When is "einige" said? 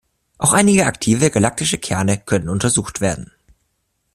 0.53-0.87